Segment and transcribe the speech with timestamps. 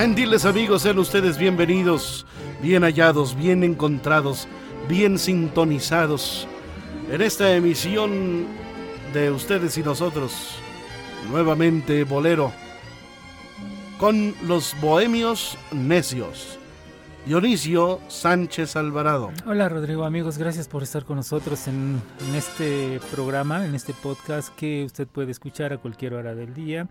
[0.00, 2.24] Gentiles amigos, sean ustedes bienvenidos,
[2.62, 4.48] bien hallados, bien encontrados,
[4.88, 6.48] bien sintonizados
[7.10, 8.46] en esta emisión
[9.12, 10.54] de ustedes y nosotros,
[11.30, 12.50] nuevamente Bolero,
[13.98, 16.58] con los bohemios necios.
[17.26, 19.30] Dionisio Sánchez Alvarado.
[19.44, 24.48] Hola Rodrigo, amigos, gracias por estar con nosotros en, en, este programa, en este podcast
[24.54, 26.88] que usted puede escuchar a cualquier hora del día,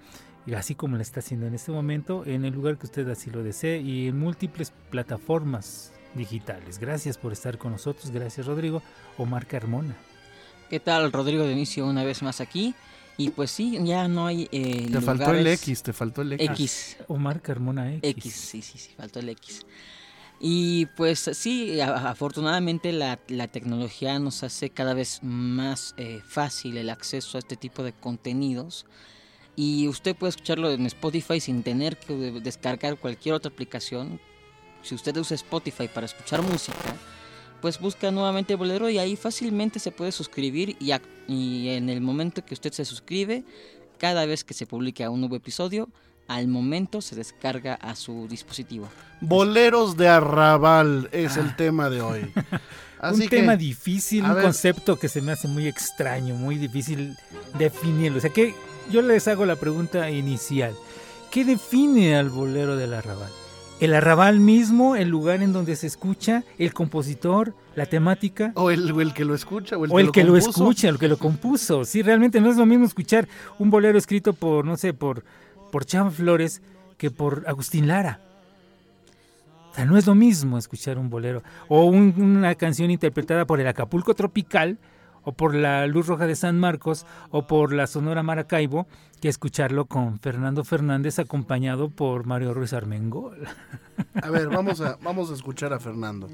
[0.56, 3.44] así como lo está haciendo en este momento, en el lugar que usted así lo
[3.44, 6.80] desee y en múltiples plataformas digitales.
[6.80, 8.82] Gracias por estar con nosotros, gracias Rodrigo.
[9.18, 9.96] Omar Carmona.
[10.70, 12.76] ¿Qué tal Rodrigo Dionisio una vez más aquí?
[13.18, 14.48] Y pues sí, ya no hay.
[14.52, 16.50] Eh, te faltó el X, te faltó el X.
[16.50, 16.98] X.
[17.08, 18.10] Omar Carmona X.
[18.12, 19.66] X, sí, sí, sí, faltó el X.
[20.40, 26.90] Y pues sí, afortunadamente la, la, tecnología nos hace cada vez más eh, fácil el
[26.90, 28.86] acceso a este tipo de contenidos.
[29.62, 34.22] Y usted puede escucharlo en Spotify sin tener que descargar cualquier otra aplicación.
[34.84, 36.96] Si usted usa Spotify para escuchar música,
[37.62, 40.94] pues busca nuevamente Bolero y ahí fácilmente se puede suscribir y,
[41.28, 43.44] y en el momento que usted se suscribe,
[43.98, 45.90] cada vez que se publique un nuevo episodio,
[46.30, 48.88] al momento se descarga a su dispositivo.
[49.20, 52.32] Boleros de arrabal es el tema de hoy.
[53.02, 56.56] Así un que, tema difícil, un ver, concepto que se me hace muy extraño, muy
[56.56, 57.18] difícil
[57.58, 58.20] definirlo.
[58.20, 58.56] O sea que
[58.90, 60.74] yo les hago la pregunta inicial.
[61.32, 63.32] ¿Qué define al bolero del arrabal?
[63.80, 68.52] ¿El arrabal mismo, el lugar en donde se escucha, el compositor, la temática?
[68.56, 70.34] O el, o el que lo escucha, o el, o que, el lo, que lo
[70.34, 70.50] compuso.
[70.50, 71.86] escucha, el que lo compuso.
[71.86, 73.28] Sí, realmente no es lo mismo escuchar
[73.58, 75.24] un bolero escrito por, no sé, por
[75.70, 76.62] por Chava Flores
[76.98, 78.20] que por Agustín Lara.
[79.72, 83.62] O sea, no es lo mismo escuchar un bolero o un, una canción interpretada por
[83.62, 84.78] el Acapulco Tropical
[85.30, 88.88] o por la Luz Roja de San Marcos o por la Sonora Maracaibo
[89.22, 93.48] que escucharlo con Fernando Fernández acompañado por Mario Ruiz Armengol.
[94.24, 96.28] A ver, vamos a, vamos a escuchar a Fernando.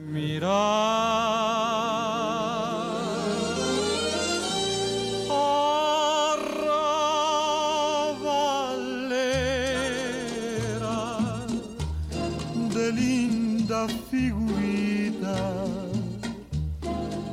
[12.91, 15.35] linda figurita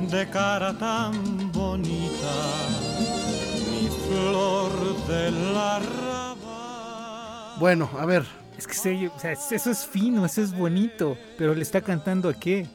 [0.09, 1.42] de cara tan
[4.13, 4.71] flor
[5.07, 6.35] del arrabal.
[7.59, 8.23] Bueno, a ver.
[8.57, 12.29] Es que se, o sea, eso es fino, eso es bonito, pero le está cantando
[12.29, 12.67] a qué?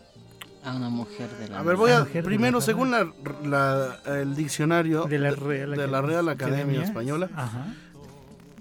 [0.64, 3.10] A una mujer de la A ver, voy a primero, según la,
[3.44, 7.66] la, el diccionario de la Real, de la Real Academia, Academia Española, Ajá.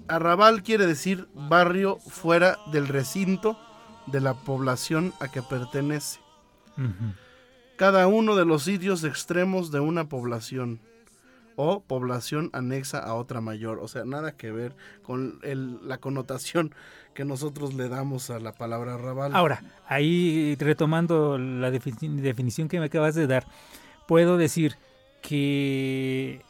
[0.06, 3.58] arrabal quiere decir barrio fuera del recinto
[4.06, 6.20] de la población a que pertenece.
[6.76, 7.14] Uh -huh.
[7.76, 10.80] Cada uno de los sitios extremos de una población
[11.60, 13.80] o población anexa a otra mayor.
[13.80, 16.72] O sea, nada que ver con la connotación
[17.14, 19.34] que nosotros le damos a la palabra arrabal.
[19.34, 23.44] Ahora, ahí retomando la defini definición que me acabas de dar,
[24.06, 24.76] puedo decir
[25.20, 26.42] que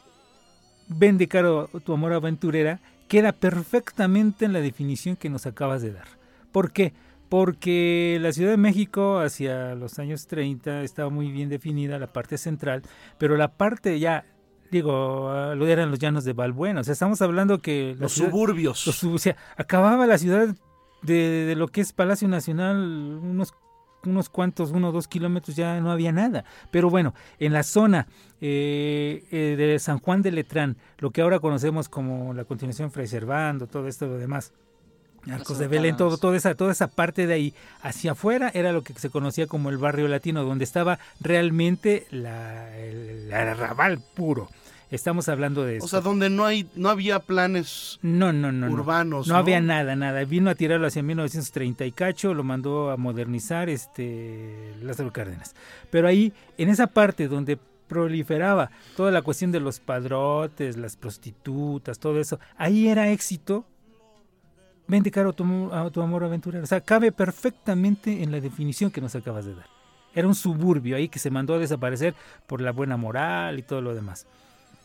[0.87, 6.07] Vende Caro tu amor aventurera queda perfectamente en la definición que nos acabas de dar.
[6.51, 6.93] ¿Por qué?
[7.29, 12.37] porque la Ciudad de México hacia los años 30 estaba muy bien definida la parte
[12.37, 12.81] central,
[13.19, 14.25] pero la parte ya,
[14.71, 17.95] digo, lo eran los llanos de Balbuena, o sea, estamos hablando que...
[17.99, 18.85] Los ciudad, suburbios.
[18.85, 20.55] Los, o sea, acababa la ciudad
[21.01, 23.53] de, de, lo que es Palacio Nacional, unos,
[24.05, 26.45] unos cuantos, uno o dos kilómetros, ya no había nada.
[26.71, 28.07] Pero bueno, en la zona
[28.41, 33.07] eh, eh, de San Juan de Letrán, lo que ahora conocemos como la continuación Fray
[33.07, 34.53] Servando, todo esto lo demás,
[35.29, 38.83] Arcos de Belén, todo, toda esa, toda esa parte de ahí hacia afuera era lo
[38.83, 44.49] que se conocía como el barrio latino, donde estaba realmente la, el, el arrabal puro.
[44.91, 45.87] Estamos hablando de O esto.
[45.87, 48.73] sea, donde no hay, no había planes no, no, no, no.
[48.73, 49.27] urbanos.
[49.27, 50.23] No había nada, nada.
[50.25, 55.55] Vino a tirarlo hacia 1930 y cacho, lo mandó a modernizar este Lázaro Cárdenas.
[55.91, 61.99] Pero ahí, en esa parte donde proliferaba toda la cuestión de los padrotes, las prostitutas,
[61.99, 63.65] todo eso, ahí era éxito.
[64.87, 66.63] Vende caro tu, a tu amor aventurero.
[66.63, 69.67] O sea, cabe perfectamente en la definición que nos acabas de dar.
[70.15, 72.15] Era un suburbio ahí que se mandó a desaparecer
[72.47, 74.25] por la buena moral y todo lo demás.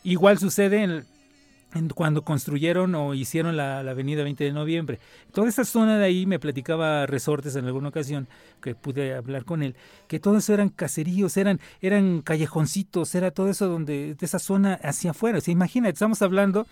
[0.05, 4.99] Igual sucede en, cuando construyeron o hicieron la, la avenida 20 de noviembre.
[5.33, 8.27] Toda esa zona de ahí, me platicaba Resortes en alguna ocasión,
[8.61, 9.75] que pude hablar con él,
[10.07, 14.79] que todo eso eran caseríos, eran, eran callejoncitos, era todo eso donde, de esa zona
[14.83, 15.39] hacia afuera.
[15.39, 16.67] O sea, imagínate, estamos hablando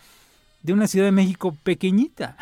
[0.62, 2.38] de una Ciudad de México pequeñita,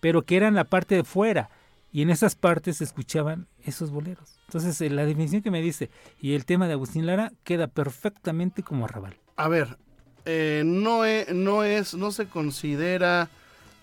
[0.00, 1.48] pero que era en la parte de fuera.
[1.90, 4.38] Y en esas partes se escuchaban esos boleros.
[4.48, 5.88] Entonces, eh, la definición que me dice
[6.20, 9.16] y el tema de Agustín Lara queda perfectamente como arrabal.
[9.36, 9.78] A ver,
[10.30, 13.30] eh, no, e- no es, no se considera,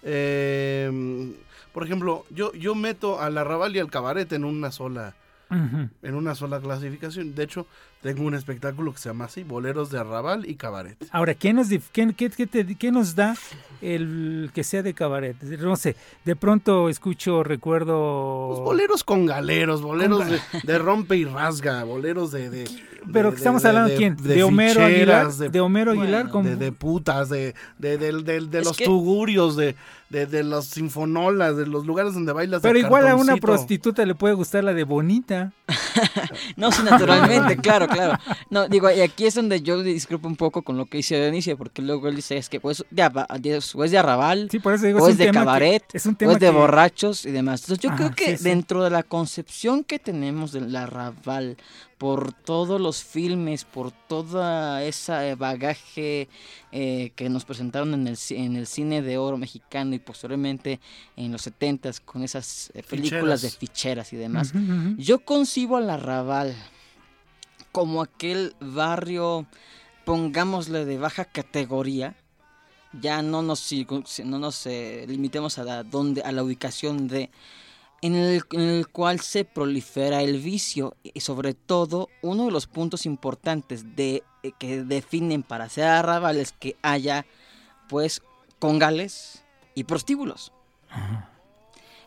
[0.03, 1.33] eh,
[1.73, 5.15] por ejemplo, yo, yo meto al arrabal y al cabaret en una sola,
[5.49, 7.35] En una sola clasificación.
[7.35, 7.65] De hecho,
[8.01, 10.97] tengo un espectáculo que se llama así, Boleros de Arrabal y Cabaret.
[11.11, 13.35] Ahora, ¿qué nos, dif- qué, qué- qué te- qué nos da
[13.81, 15.41] el que sea de cabaret?
[15.41, 18.47] No sé, de pronto escucho, recuerdo...
[18.49, 22.49] Pues boleros con galeros, boleros Con de, de rompe y rasga, boleros de...
[22.49, 22.69] de
[23.11, 24.15] Pero de- que estamos de- hablando de, quién?
[24.17, 25.51] De, Homero ficheras, Aguilar.
[25.51, 26.49] De, Homero Aguilar Bueno, como...
[26.49, 29.75] de, de putas, de, de, de- de- de Es los que- tugurios, de,
[30.09, 34.13] de, de los sinfonolas, de los lugares donde bailas Pero igual a una prostituta le
[34.15, 35.51] puede gustar la de bonita.
[36.57, 38.17] No, sí, naturalmente, claro, claro.
[38.49, 41.57] No, digo, y aquí es donde yo discrepo un poco con lo que dice Dionisio,
[41.57, 44.85] porque luego él dice, es que pues, de, o es de arrabal, Sí, por eso
[44.85, 46.47] digo, o es es un de tema que- cabaret, es un o tema es de
[46.47, 47.61] que- borrachos y demás.
[47.61, 48.43] Entonces yo Ajá, creo que sí, sí.
[48.49, 51.55] dentro de la concepción que tenemos del arrabal,
[51.97, 56.27] por todos los filmes, por toda esa eh, bagaje
[56.73, 60.79] eh, que nos presentaron en el, en el cine de oro mexicano y posteriormente
[61.15, 64.51] en los 70s con esas eh, películas de ficheras y demás,
[64.97, 66.53] yo concibo al arrabal
[67.71, 69.45] como aquel barrio,
[70.05, 72.15] pongámosle de baja categoría.
[73.01, 77.29] Ya no nos, circun- no nos eh, limitemos a la, donde, a la ubicación de,
[78.01, 82.67] en el, en el cual se prolifera el vicio y sobre todo uno de los
[82.67, 87.25] puntos importantes de, eh, que definen para ser arrabal es que haya
[87.89, 88.21] pues
[88.59, 89.43] congales
[89.73, 90.51] y prostíbulos.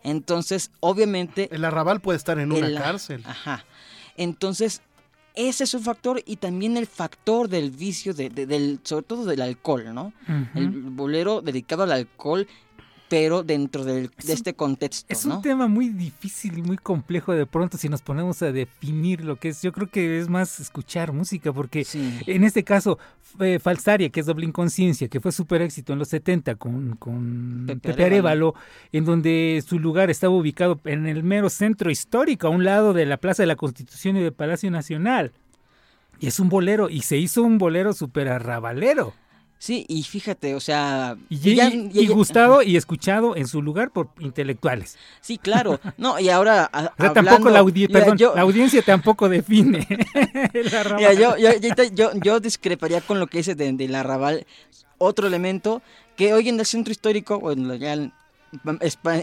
[0.02, 3.23] Entonces, obviamente El arrabal puede estar en una el- cárcel.
[3.26, 3.64] Ajá.
[4.17, 4.82] Entonces,
[5.34, 9.25] ese es un factor y también el factor del vicio, de, de- del, sobre todo
[9.25, 10.12] del alcohol, ¿no?
[10.55, 12.46] El bolero dedicado al alcohol,
[13.08, 15.37] pero dentro del- Es de este contexto, Es ¿no?
[15.37, 19.37] un tema muy difícil y muy complejo de pronto si nos ponemos a definir lo
[19.37, 19.62] que es.
[19.62, 22.19] Yo creo que es más escuchar música porque Sí.
[22.26, 22.99] en este caso
[23.40, 27.64] eh, Falsaria, que es Doble Inconsciencia, que fue súper éxito en los 70 con, con
[27.66, 28.05] Pepe Pepe.
[28.05, 28.55] Arévalo,
[28.93, 33.05] en donde su lugar estaba ubicado en el mero centro histórico, a un lado de
[33.06, 35.32] la Plaza de la Constitución y del Palacio Nacional.
[36.20, 39.12] Y es un bolero, y se hizo un bolero súper arrabalero.
[39.60, 41.16] Sí, y fíjate, o sea...
[41.28, 44.96] Y, ya- y- ya- y ya- gustado y escuchado en su lugar por intelectuales.
[45.20, 45.81] Sí, claro.
[45.96, 46.70] No, y ahora...
[46.72, 49.84] a- O sea, hablando- tampoco la, audi- mira, perdón, yo- la audiencia tampoco define
[50.55, 51.19] el arrabal.
[52.22, 54.46] Yo, discreparía con lo que dice de- del arrabal.
[54.98, 55.82] Otro elemento
[56.17, 57.96] que hoy en el centro histórico, bueno, ya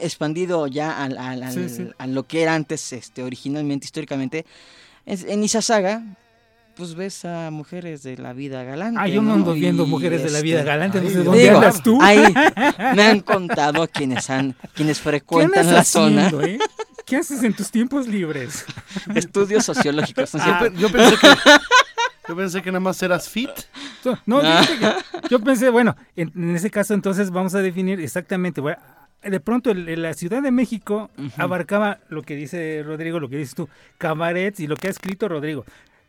[0.02, 1.90] expandido ya al, al- al- Sí, sí.
[1.98, 4.46] a lo que era antes, este, originalmente, históricamente,
[5.06, 6.04] es- en Izazaga,
[6.76, 9.00] pues ves a mujeres de la vida galante.
[9.02, 11.56] Ah, yo no ando viendo mujeres de la vida este, galante, no sé dónde Digo,
[11.58, 11.98] andas tú.
[12.02, 12.22] ahí
[12.96, 16.60] me han contado quienes han, quienes ¿Qué frecuentan la zona, haciendo, eh?
[17.06, 18.66] ¿Qué haces en tus tiempos libres?
[19.16, 20.34] estudios sociológicos.
[20.34, 20.68] ¿no Ah.
[20.76, 21.28] yo pensé que,
[22.28, 23.52] yo pensé que nada más eras fit.
[24.04, 24.66] So- No, Ah.
[24.68, 28.78] que yo pensé, bueno, en, en ese caso entonces vamos a definir exactamente, bueno,
[29.24, 33.38] de pronto el- el- la Ciudad de México abarcaba lo que dice Rodrigo, lo que
[33.38, 35.64] dices tú, cabarets y lo que ha escrito Rodrigo,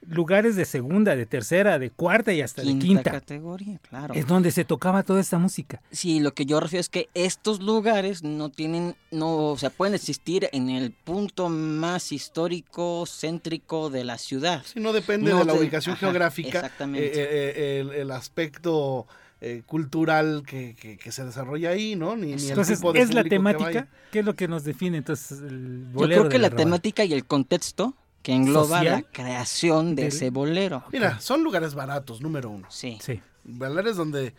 [0.09, 3.11] lugares de segunda, de tercera, de cuarta y hasta Quinta, de quinta.
[3.11, 4.15] categoría, claro.
[4.15, 5.81] Es donde se tocaba toda esta música.
[5.91, 9.95] Sí, lo que yo refiero es que estos lugares no tienen, no, o sea, pueden
[9.95, 14.63] existir en el punto más histórico, céntrico de la ciudad.
[14.65, 17.07] Si no depende No de la de- ubicación ajá, geográfica, exactamente.
[17.07, 19.07] eh, eh, eh, el, el aspecto
[19.41, 22.17] eh, cultural que, que- que se desarrolla ahí, ¿no?
[22.17, 23.89] Ni, ni el Entonces, tipo de ¿es la que temática?
[24.11, 27.13] ¿Qué es lo que nos define entonces el Yo bolero creo que la temática y
[27.13, 27.95] el contexto
[28.27, 28.85] que engloba ¿Social?
[28.87, 30.83] la creación de Del- ese bolero.
[30.93, 32.67] Mira, son lugares baratos, número uno.
[32.73, 32.99] Sí.
[33.01, 33.21] Sí.
[33.45, 34.35] Lugares donde, eh,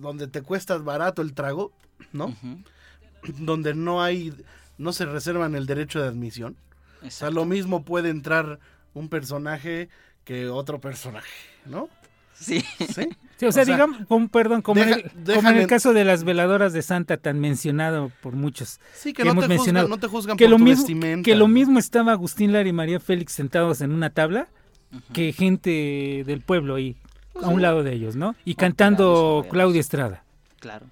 [0.00, 1.72] donde te cuesta barato el trago,
[2.12, 2.36] ¿no?
[3.38, 4.32] Donde no hay,
[4.78, 6.56] no se reservan el derecho de admisión.
[6.98, 7.34] O sea, Exacto.
[7.34, 8.60] lo mismo puede entrar
[8.94, 9.88] un personaje
[10.22, 11.26] que otro personaje,
[11.66, 11.88] ¿no?
[12.38, 12.64] Sí.
[12.78, 13.08] ¿Sí?
[13.36, 15.66] Sí, o sea, O sea, digamos, como, perdón, como, en deja- el, como en el
[15.68, 18.80] caso de las veladoras de Santa, tan mencionado por muchos.
[18.94, 19.88] Sí, que Que no hemos te, juzgan, mencionado.
[19.88, 21.24] no te juzgan Que por lo, tu mismo, vestimenta.
[21.24, 24.48] que lo mismo estaba Agustín Lara y María Félix sentados en una tabla
[25.12, 26.96] que gente del pueblo ahí,
[27.40, 28.34] a un lado de ellos, ¿no?
[28.44, 30.24] Y cantando Claudia Estrada.
[30.60, 30.86] Claro.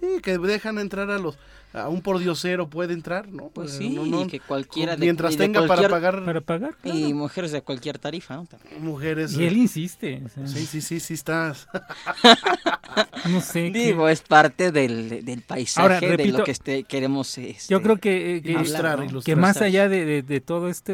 [0.00, 1.36] Sí, que dejan entrar a los...
[1.74, 3.48] A un pordiosero puede entrar, ¿no?
[3.48, 6.10] Pues Eh, sí, no, no, y que cualquiera de, mientras y de tenga cualquier- para
[6.12, 6.74] pagar Para pagar.
[6.84, 8.46] Y mujeres de cualquier tarifa, ¿no?
[8.46, 8.84] También.
[8.84, 9.34] mujeres.
[9.34, 10.22] Y él insiste.
[10.24, 11.66] o sea, Sí, sí, sí, sí estás.
[13.28, 13.72] No sé.
[13.72, 17.72] qué- Digo, es parte del, del paisaje Ahora, de repito, lo que este, queremos este,
[17.72, 19.04] Yo creo que, eh, que- Ilustrar, hablar, ¿no?
[19.10, 19.34] ilustrar.
[19.34, 20.92] que más allá de, de- de todo este,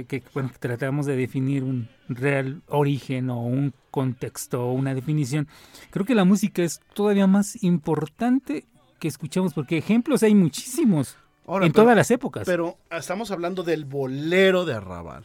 [0.00, 4.94] eh, que bueno, que tratamos de definir un real origen o un contexto o una
[4.94, 5.48] definición,
[5.90, 8.66] creo que la música es todavía más importante
[8.98, 12.42] que escuchamos, porque ejemplos hay muchísimos Ahora, en pero, todas las épocas.
[12.44, 15.24] pero estamos hablando del bolero de arrabal.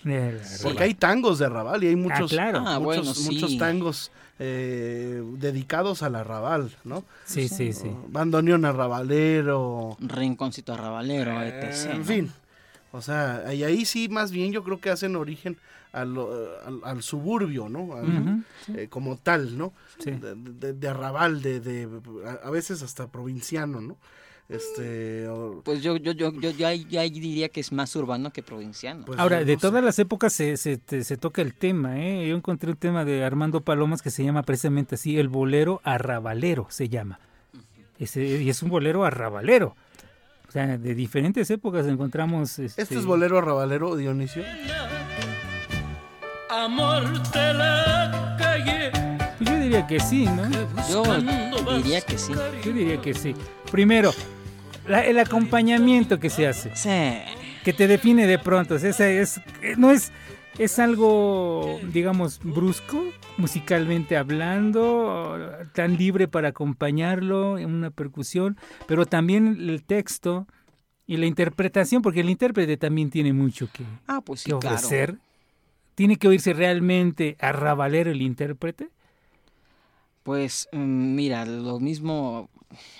[0.63, 2.59] Porque hay tangos de arrabal y hay muchos, Ah, claro.
[2.59, 3.25] Ah, muchos, bueno, sí.
[3.25, 7.03] muchos tangos eh, dedicados al arrabal, ¿no?
[7.25, 7.91] Sí, sí, sí.
[8.07, 11.63] Bandoneón arrabalero, Rinconcito arrabalero, etc.
[11.63, 12.05] Eh, en ¿no?
[12.05, 12.31] fin.
[12.95, 15.57] O sea, y ahí sí más bien yo creo que hacen origen
[15.91, 16.15] al,
[16.83, 17.95] al suburbio, ¿no?
[17.97, 18.45] Al-
[18.75, 19.73] eh, como tal, ¿no?
[19.97, 20.11] sí.
[20.11, 21.89] De, de- de arrabal, de, de-
[22.25, 23.97] a, a veces hasta provinciano, ¿no?
[24.49, 27.95] Este, o- Pues yo, yo, yo, yo, yo ahí, yo ahí diría que es más
[27.95, 29.05] urbano que provinciano.
[29.05, 29.59] pues, Ahora, no de sé.
[29.61, 32.27] todas las épocas se, se, se toca el tema, ¿eh?
[32.27, 36.67] Yo encontré un tema de Armando Palomas que se llama precisamente así, el bolero arrabalero
[36.69, 37.19] se llama.
[37.99, 39.75] Ese- y es un bolero arrabalero.
[40.53, 42.59] O sea, de diferentes épocas encontramos...
[42.59, 44.43] Este, ¿Este es bolero arrabalero, Dionisio?
[46.47, 48.91] Amor de la calle,
[49.39, 50.43] Pues yo diría que sí, ¿no?
[50.87, 51.03] Yo
[51.77, 52.33] diría que sí.
[52.63, 53.33] Yo diría que sí.
[53.71, 54.13] Primero,
[54.87, 57.33] la- el acompañamiento que se hace, Sí.
[57.63, 58.75] que te define de pronto.
[58.75, 59.41] o sea, esa es,
[59.77, 60.11] no es,
[60.57, 63.03] es algo, digamos, brusco,
[63.37, 65.37] musicalmente hablando,
[65.73, 68.57] tan libre para acompañarlo en una percusión,
[68.87, 70.47] pero también el texto
[71.05, 74.75] y la interpretación, porque el intérprete también tiene mucho que, Ah, pues sí, que claro.
[74.75, 75.17] ofrecer.
[75.95, 78.89] Tiene que oírse realmente arrabalero el intérprete.
[80.23, 82.49] Pues mm, mira, lo mismo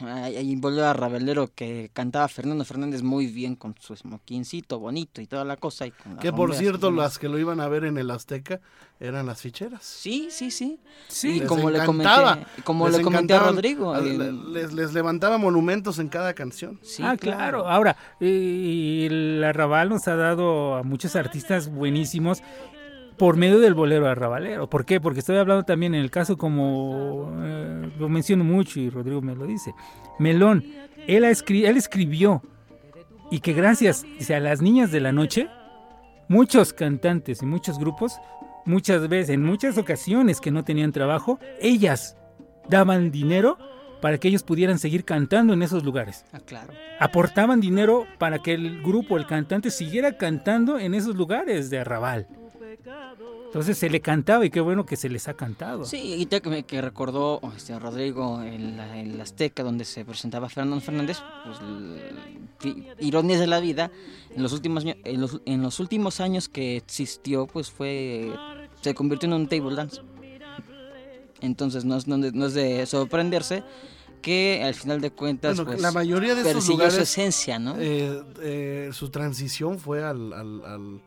[0.01, 5.27] hay un bolero arrabalero que cantaba Fernando Fernández muy bien con su smokincito bonito y
[5.27, 5.85] toda la cosa.
[5.87, 8.59] Y con Que por y cierto, las que lo iban a ver en el Azteca
[8.99, 9.83] eran las ficheras.
[9.83, 10.79] Sí, sí, sí.
[11.07, 13.93] Sí, y les como le comenté, como Les le comenté a Rodrigo.
[13.93, 16.79] a- les, les levantaba monumentos en cada canción.
[16.83, 17.67] sí, ah, claro.
[17.67, 22.41] Ahora, y el arrabal nos ha dado a muchos artistas buenísimos
[23.17, 24.69] por medio del bolero arrabalero.
[24.69, 24.99] ¿Por qué?
[24.99, 29.35] Porque estoy hablando también en el caso como eh, lo menciono mucho y Rodrigo me
[29.35, 29.73] lo dice.
[30.19, 30.63] Melón,
[31.07, 32.41] él, ha escri- él escribió
[33.31, 35.47] y que gracias dice, a las niñas de la noche,
[36.27, 38.17] muchos cantantes y muchos grupos,
[38.65, 42.15] muchas veces, en muchas ocasiones que no tenían trabajo, ellas
[42.69, 43.57] daban dinero
[44.01, 46.73] para que ellos pudieran seguir cantando en esos lugares Ah, claro.
[46.99, 52.27] aportaban dinero para que el grupo, el cantante, siguiera cantando en esos lugares de arrabal.
[53.45, 55.85] Entonces se le cantaba y qué bueno que se les ha cantado.
[55.85, 59.85] Sí, y te- que, me- que recordó este, Rodrigo en la, en la Azteca donde
[59.85, 61.57] se presentaba Fernando Fernández, pues
[62.99, 63.91] ironías de la vida,
[64.35, 68.31] en los últimos en los, en los últimos años que existió, pues fue
[68.81, 70.01] se convirtió en un table dance.
[71.41, 73.63] Entonces no es, no, no es de sorprenderse
[74.21, 77.75] que al final de cuentas Bueno, pues, la mayoría de persiguió lugares, su esencia, ¿no?
[77.77, 81.01] eh, eh, su transición fue al, al- al-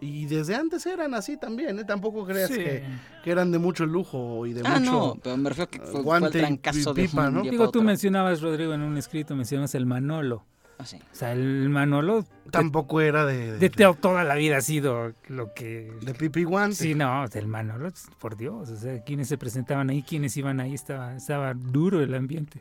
[0.00, 1.84] Y desde antes eran así también, ¿eh?
[1.84, 2.56] Tampoco creas Sí.
[2.56, 2.82] que,
[3.24, 4.90] que eran de mucho lujo y de ah, mucho...
[4.92, 7.42] no, pero me refiero que fue, fue el guante y trancazo de pipa, un ¿no?
[7.42, 7.86] día Digo, para tú otro.
[7.86, 10.44] mencionabas, Rodrigo, en un escrito, mencionas el Manolo.
[10.78, 10.98] Ah, sí.
[11.10, 13.52] O sea, el Manolo de, Tampoco era de...
[13.52, 15.90] de, de to- toda la vida ha sido lo que...
[16.02, 16.76] de pipi guante.
[16.76, 20.74] Sí, no, el Manolo, por Dios, o sea, quienes se presentaban ahí, quienes iban ahí,
[20.74, 22.60] estaba, estaba duro el ambiente.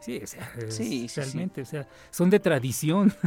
[0.00, 1.20] Sí, o sea, es- Sí, sí, sí.
[1.20, 3.12] realmente, o sea, son de tradición.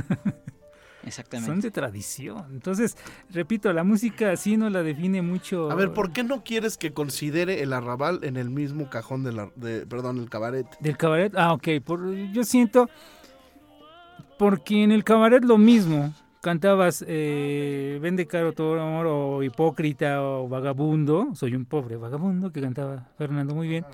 [1.06, 1.52] Exactamente.
[1.52, 2.46] Son de tradición.
[2.52, 2.98] Entonces,
[3.30, 5.70] repito, la música así no la define mucho.
[5.70, 9.34] A ver, ¿por qué no quieres que considere el arrabal en el mismo cajón de
[9.34, 9.50] la...
[9.56, 10.66] De, perdón, el cabaret?
[10.80, 11.34] Del cabaret.
[11.36, 11.68] Ah, ok.
[11.84, 12.90] Por, yo siento.
[14.38, 16.14] Porque en el cabaret lo mismo.
[16.44, 21.30] Cantabas eh, Vende caro todo amor o Hipócrita o Vagabundo.
[21.36, 23.86] Soy un pobre vagabundo que cantaba Fernando muy bien.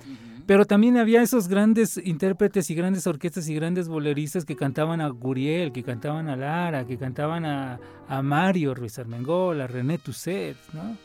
[0.46, 5.08] Pero también había esos grandes intérpretes y grandes orquestas y grandes boleristas que cantaban a
[5.10, 7.78] Guriel, que cantaban a Lara, que cantaban a,
[8.08, 10.96] a Mario Ruiz Armengol, a René Tusset, ¿no?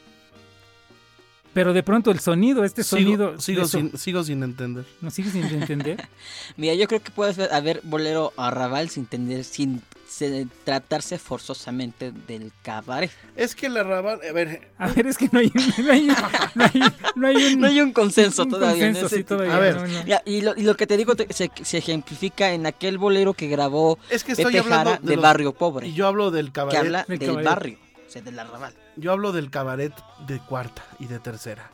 [1.54, 3.40] Pero de pronto el sonido, este Sigo, sonido...
[3.40, 4.84] sigo, eso- sin, sigo sin entender.
[5.00, 6.04] ¿No sigues sin entender?
[6.58, 12.52] Mira, yo creo que puede haber bolero arrabal sin tener, sin se- tratarse forzosamente del
[12.64, 13.12] cabaret.
[13.36, 16.08] Es que el arrabal, a ver, A ver, es que no hay, no hay,
[16.56, 16.82] no hay,
[17.16, 18.88] no hay un, No hay un consenso un todavía.
[18.88, 19.76] en consenso, ese sí, todavía, A ver.
[19.76, 20.06] no, no.
[20.06, 23.34] Ya, y, lo, y lo que te digo te- se, se ejemplifica en aquel bolero
[23.34, 26.08] que grabó es que estoy Pepe hablando Jara de, de los- Barrio Pobre, Y yo
[26.08, 28.74] hablo del que cabaret, habla Del del barrio, o sea, del arrabal.
[28.96, 29.94] yo hablo del cabaret
[30.28, 31.70] de cuarta y de tercera.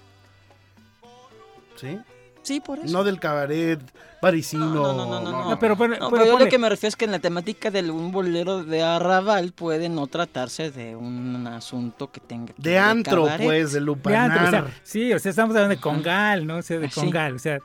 [1.75, 1.97] ¿Sí?
[2.43, 2.91] Sí, por eso.
[2.91, 3.79] No del cabaret
[4.19, 4.65] parisino.
[4.67, 5.49] No, no, no, no, no.
[5.51, 7.11] No, pero, pone- No, pero pero yo pone- lo que me refiero es que en
[7.11, 12.53] la temática de un bolero de arrabal puede no tratarse de un asunto que tenga
[12.53, 13.45] que De antro, cabaret.
[13.45, 14.31] pues, de de lupanar.
[14.31, 16.57] antro, o sea, sí, o sea, estamos hablando de congal, ¿no?
[16.57, 16.99] O sea, de Sí.
[16.99, 17.59] congal, o sea,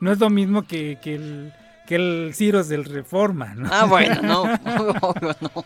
[0.00, 1.52] no es lo mismo que, que el
[1.86, 3.68] que el Ciros del Reforma, ¿no?
[3.72, 4.42] Ah, bueno, no,
[5.02, 5.64] obvio, no.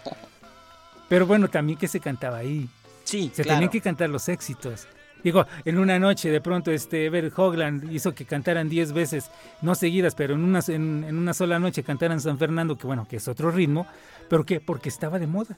[1.09, 2.69] Pero bueno, también que se cantaba ahí.
[3.05, 3.57] Sí, Se claro.
[3.59, 4.87] tenían que cantar los éxitos.
[5.25, 9.31] Digo, en una noche de pronto este Everett Hogland hizo que cantaran 10 veces,
[9.62, 13.09] no seguidas, pero en una, en, en una sola noche cantaran San Fernando, que bueno,
[13.09, 13.87] que es otro ritmo,
[14.28, 15.57] pero que porque estaba de moda,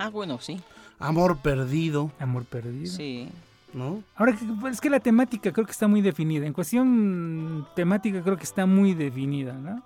[0.00, 0.60] Ah, bueno, sí,
[1.00, 2.92] Amor perdido, amor perdido.
[2.92, 3.28] sí.
[3.74, 4.02] ¿no?
[4.16, 6.46] Ahora que- pues, es que la temática creo que está muy definida.
[6.46, 9.82] En cuestión temática creo que está muy definida, ¿no?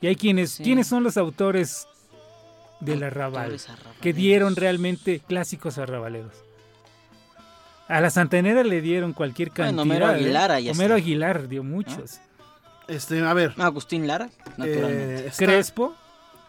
[0.00, 0.62] Y hay quienes, Sí.
[0.64, 1.86] ¿quiénes son los autores
[2.80, 3.54] del arrabal?
[4.00, 6.32] Que dieron realmente clásicos arrabaleros.
[7.88, 9.66] A la Santanera le dieron cualquier cantidad.
[9.74, 10.14] Bueno, Homero ¿eh?
[10.14, 10.72] Aguilar, está.
[10.72, 12.20] Homero Aguilar dio muchos.
[12.88, 15.24] Este, a ver, Agustín Lara, naturalmente.
[15.24, 15.94] eh, está Crespo,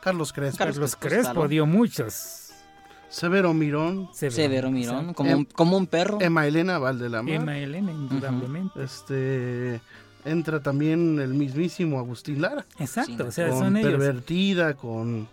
[0.02, 2.40] Carlos Crespo, Carlos Carlos Crespo, Crespo dio muchos.
[3.10, 5.14] Severo Mirón, Severo Mirón, exacto.
[5.14, 6.18] como, Em- un, como un perro.
[6.20, 7.32] Emma Elena Valdelamar.
[7.34, 8.84] Emma Elena, indudablemente.
[8.84, 9.80] Este,
[10.26, 13.22] entra también el mismísimo Agustín Lara, Exacto, Sí.
[13.22, 13.92] o sea, con son ellos.
[13.92, 15.28] Pervertida, con...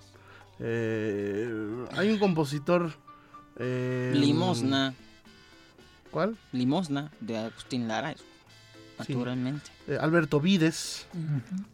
[0.59, 1.49] eh,
[1.97, 2.93] hay un compositor...
[3.57, 4.93] eh, Limosna,
[6.11, 6.37] ¿Cuál?
[6.53, 8.15] Limosna de Agustín Lara,
[9.07, 9.15] Sí.
[9.15, 9.71] naturalmente.
[9.89, 11.07] Eh, Alberto Vides,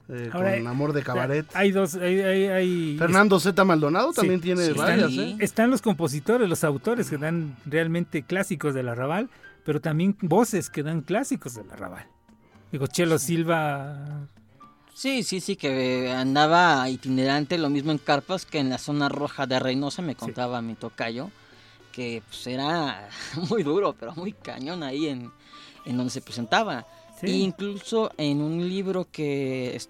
[0.09, 1.47] eh, Ahora, con Amor de Cabaret.
[1.55, 3.64] Hay dos, hay, hay, hay- Fernando Z.
[3.64, 4.73] Maldonado Sí, también tiene sí.
[4.73, 5.21] varias, Sí.
[5.21, 5.37] ¿eh?
[5.40, 9.28] Están los compositores, los autores que dan realmente clásicos del arrabal,
[9.64, 12.07] pero también voces que dan clásicos del arrabal.
[12.71, 14.28] Digo, Chelo Silva,
[14.95, 19.47] Sí, sí, sí, que andaba itinerante, lo mismo en Carpas que en la zona roja
[19.47, 21.30] de Reynosa, me contaba mi tocayo,
[21.97, 23.09] que pues era
[23.50, 25.32] muy duro, pero muy cañón ahí en,
[25.87, 26.87] en donde se presentaba.
[27.21, 29.80] sí, E incluso en un libro que,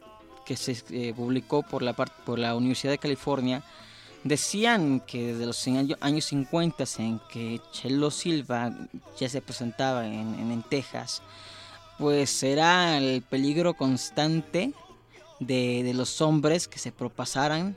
[0.47, 3.64] que se eh, publicó por la, por la Universidad de California,
[4.23, 8.73] decían que desde los año- años 50 en que Chelo Silva
[9.19, 11.23] ya se presentaba en, en- en Texas,
[11.99, 14.73] pues era el peligro constante
[15.40, 17.77] de, de los hombres que se propasaran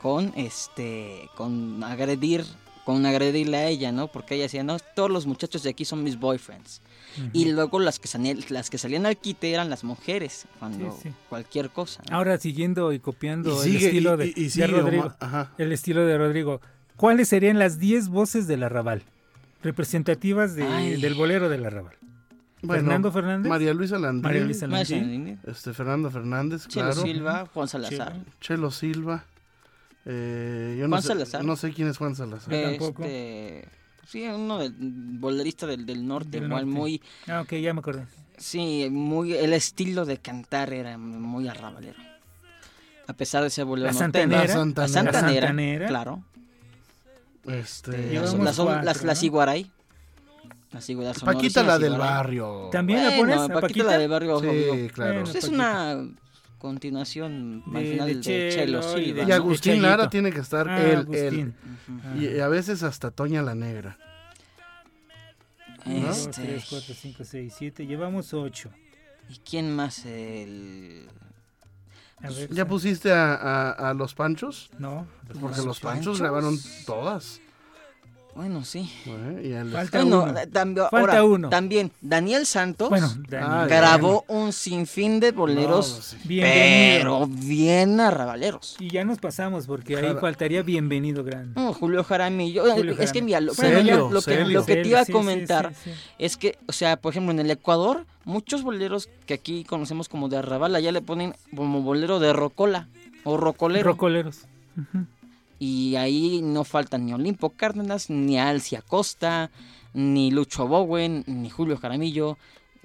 [0.00, 2.44] con este con agredir
[2.84, 4.08] con agredirle a ella, ¿no?
[4.08, 6.82] Porque ella decía, no, todos los muchachos de aquí son mis boyfriends.
[7.32, 11.08] Y luego las que salían, las que salían al quite eran las mujeres, cuando Sí,
[11.10, 11.14] sí.
[11.28, 12.02] cualquier cosa.
[12.10, 12.16] ¿no?
[12.16, 15.16] Ahora siguiendo y copiando Y el estilo y- de, y- y de sigue Rodrigo, Omar-
[15.20, 15.52] ajá.
[15.58, 16.60] el estilo de Rodrigo,
[16.96, 19.02] ¿cuáles serían las 10 voces del arrabal?
[19.62, 21.94] Representativas de- del bolero del arrabal.
[22.62, 23.48] Bueno, Fernando Fernández.
[23.48, 25.38] María Luisa Landín, María Luisa Landín.
[25.46, 27.02] este Fernando Fernández, Chelo claro.
[27.02, 28.12] Silva, Juan Salazar.
[28.12, 28.24] Chelo.
[28.40, 29.24] Chelo Silva.
[30.06, 31.44] Eh, yo no Juan sé, Salazar.
[31.44, 32.52] No sé quién es Juan Salazar.
[32.54, 33.04] Yo tampoco.
[33.04, 33.68] Este,
[34.06, 36.78] sí, uno del bolerista del, del norte, Del igual norte.
[36.80, 38.06] muy, Ah, ok, ya me acordé.
[38.36, 41.98] sí, muy, el estilo de cantar era muy arrabalero.
[43.06, 43.92] A pesar de ser bolero La.
[43.92, 44.42] Santanera.
[44.42, 44.82] La Santanera.
[44.82, 45.86] La Santanera, La Santanera.
[45.86, 46.22] claro.
[47.46, 49.26] Este, Las, Llevamos las, cuatro, las, las ¿no?
[49.26, 49.70] Iguaray.
[50.72, 52.68] Las Iguaray, Paquita la del barrio.
[52.72, 53.84] También la Bueno, pones, a Paquita, Paquita.
[53.84, 54.40] la del barrio.
[54.40, 55.12] Sí, claro.
[55.12, 56.08] Bueno, Pues es una
[56.68, 58.20] continuación al De- final de de,
[58.54, 59.30] Chelo Chelo y.
[59.32, 59.82] Agustín.
[59.82, 61.52] Lara tiene que estar Ah, él.
[62.02, 62.16] Ah.
[62.16, 63.98] Y a veces hasta Toña la Negra.
[65.84, 67.86] Este, tres, cuatro, cinco, seis, siete.
[67.86, 68.70] Llevamos ocho.
[69.28, 70.06] ¿Y quién más?
[70.06, 71.06] El...
[72.22, 74.70] A ver, ¿Ya pusiste a, a- a los Panchos?
[74.78, 75.06] No.
[75.26, 76.20] Porque ¿Los los Panchos Panchos?
[76.20, 77.40] grabaron todas.
[78.34, 78.90] Bueno, sí.
[79.06, 79.42] ¿eh?
[79.44, 80.38] Y el- Falta Bueno, uno.
[80.40, 81.48] eh, también, Falta ahora, uno.
[81.50, 86.16] también Daniel Santos Bueno, Ah, Daniel, grabó un sinfín de boleros, No, sí.
[86.24, 86.98] bienvenido.
[86.98, 88.76] pero bien arrabaleros.
[88.80, 91.52] Y ya nos pasamos porque ahí Jara- faltaría bienvenido grande.
[91.60, 92.64] No, Julio Jaramillo.
[92.74, 94.60] Julio es que mira, lo, Celio, bueno, ya lo que, Celio.
[94.60, 95.96] lo que te iba a Sí, sí, comentar sí, sí.
[96.18, 100.28] es que, o sea, por ejemplo, en el Ecuador, muchos boleros que aquí conocemos como
[100.28, 102.88] de arrabal, allá le ponen como bolero de rocola
[103.22, 103.84] o rocolero.
[103.92, 104.40] Rocoleros.
[105.64, 109.50] Y ahí no faltan ni Olimpo Cárdenas, ni Alcia Costa,
[109.94, 112.36] ni Lucho Bowen, ni Julio Jaramillo.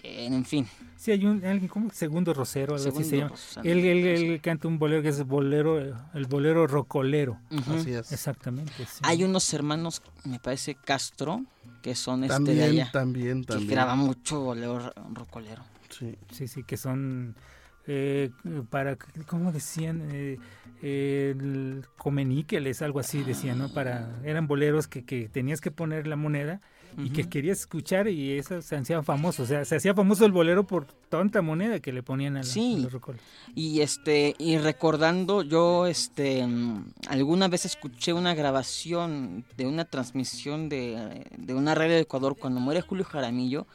[0.01, 0.65] eh, en fin.
[0.95, 3.29] Sí, hay un alguien como Segundo Rosero, algo así se Segundo llama.
[3.31, 5.77] Rosero, Él, él- canta un bolero que es bolero,
[6.13, 7.37] el bolero rocolero.
[7.67, 8.11] Así es.
[8.13, 8.71] Exactamente.
[8.77, 8.99] sí.
[9.03, 11.43] Hay unos hermanos, me parece Castro,
[11.81, 13.71] que son este de También, allá, también, que también.
[13.71, 15.63] graba mucho bolero ro- rocolero.
[15.89, 16.15] Sí.
[16.31, 17.35] Sí, sí, que son
[17.91, 18.29] eh,
[18.69, 20.09] para, ¿cómo decían?
[20.11, 20.37] Eh,
[20.83, 23.69] eh, el comeníqueles, algo así decían, ¿no?
[23.73, 26.61] Para, eran boleros que, que tenías que poner la moneda
[26.97, 29.43] y que querías escuchar y eso se hacía famoso.
[29.43, 32.43] O sea, se hacía famoso el bolero por tanta moneda que le ponían a, la,
[32.45, 32.85] Sí.
[32.87, 33.01] a los.
[33.55, 40.69] Y este y recordando yo este mm, alguna vez escuché una grabación de una transmisión
[40.69, 43.65] de, de una radio de Ecuador cuando muere Julio Jaramillo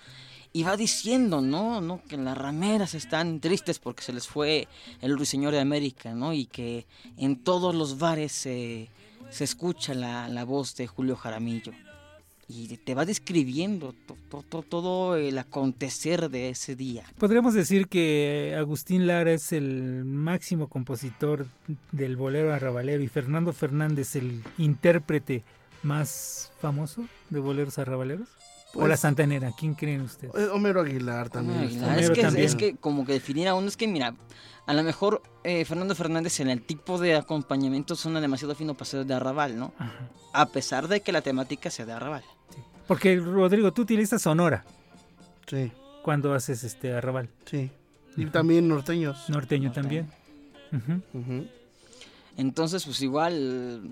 [0.56, 1.80] y va diciendo, ¿no?
[1.82, 2.00] ¿no?
[2.08, 4.68] Que las rameras están tristes porque se les fue
[5.02, 6.32] el ruiseñor de América, ¿no?
[6.32, 6.86] Y que
[7.18, 8.88] en todos los bares se
[9.30, 11.72] se escucha la, la voz de Julio Jaramillo.
[12.46, 17.02] Y te va describiendo to- to- to- todo el acontecer de ese día.
[17.18, 21.46] Podríamos decir que Agustín Lara es el máximo compositor
[21.90, 25.42] del bolero arrabalero y Fernando Fernández el intérprete
[25.82, 28.28] más famoso de boleros arrabaleros.
[28.74, 30.34] O Pues- la Santanera, ¿quién creen ustedes?
[30.34, 31.62] Eh, Homero Aguilar también.
[31.62, 32.46] Es, que, es- también.
[32.46, 34.14] es que como que definir a uno es que mira,
[34.66, 38.86] a lo mejor eh, Fernando Fernández en el tipo de acompañamiento suena demasiado fino para
[38.86, 39.72] ser de arrabal, ¿no?
[39.78, 39.92] Ajá.
[40.32, 42.24] A pesar de que la temática sea de arrabal.
[42.88, 44.64] Porque Rodrigo, tú utilizas sonora
[45.46, 45.70] Sí,
[46.02, 47.28] cuando haces este arrabal.
[47.44, 47.70] sí.
[48.16, 49.28] Y también norteños.
[49.28, 49.72] Norteño Norteño.
[49.72, 50.10] también.
[50.72, 51.18] Ujú.
[51.18, 51.46] Ujú.
[52.36, 53.90] Entonces, pues igual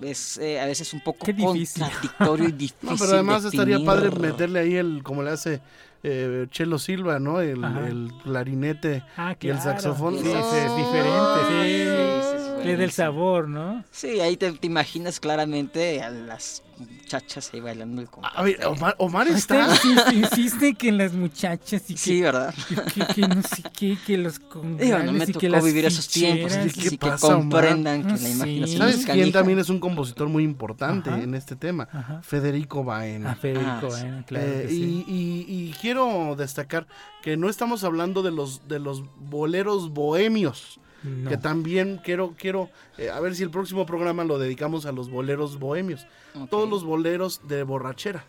[0.00, 2.76] es eh, a veces un poco contradictorio y difícil.
[2.90, 5.60] No, pero además estaría padre meterle ahí el, como le hace
[6.02, 7.40] eh, Chelo Silva, ¿no?
[7.40, 9.02] El, clarinete.
[9.16, 10.18] Ah, Y el saxofón.
[10.18, 10.50] Sí, No.
[10.50, 11.40] sí, es diferente.
[11.48, 11.80] Sí, Sí, sí,
[12.20, 12.25] es
[12.64, 13.84] Le da el sabor, ¿no?
[13.90, 18.32] Sí, ahí te, te imaginas claramente a las muchachas ahí bailando el compás.
[18.34, 19.68] A ver, Omar, Omar está.
[19.72, 22.54] insiste, insiste que las muchachas y que, Sí, ¿verdad?
[22.94, 24.38] que, que no sé qué, que los
[24.78, 26.74] Digo, no me y tocó que las vivir esos tiempos, ficheras.
[26.74, 27.40] ¿qué así que pasa, Omar?
[27.66, 28.32] comprendan que Ah, la sí.
[28.32, 31.22] imaginación ¿Sabes es quién también es un compositor muy importante Ajá.
[31.22, 31.88] en este tema?
[31.92, 32.20] Ajá.
[32.22, 33.32] Federico Baena.
[33.32, 34.02] A Federico, Ah, sí.
[34.02, 35.04] Baena, claro Eh, que sí.
[35.08, 36.86] y, y- y quiero destacar
[37.22, 41.30] que no estamos hablando de los de los boleros bohemios, No.
[41.30, 45.08] que también quiero quiero eh, a ver si el próximo programa lo dedicamos a los
[45.10, 46.06] boleros bohemios,
[46.50, 48.24] todos los boleros de borrachera.